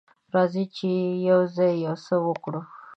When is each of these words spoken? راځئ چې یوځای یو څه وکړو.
راځئ 0.33 0.65
چې 0.75 0.89
یوځای 1.29 1.73
یو 1.87 1.95
څه 2.05 2.15
وکړو. 2.25 2.61